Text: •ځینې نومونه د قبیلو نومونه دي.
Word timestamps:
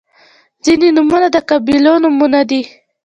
•ځینې 0.63 0.89
نومونه 0.95 1.27
د 1.35 1.37
قبیلو 1.49 1.93
نومونه 2.03 2.41
دي. 2.49 2.61